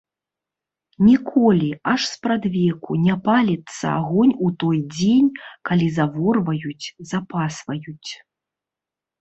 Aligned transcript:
Ніколі, 1.07 1.67
аж 1.91 2.01
спрадвеку, 2.13 2.91
не 3.09 3.15
паліцца 3.27 3.85
агонь 3.99 4.33
у 4.47 4.49
той 4.63 4.77
дзень, 4.95 5.29
калі 5.71 5.91
заворваюць, 5.99 6.85
запасваюць. 7.11 8.09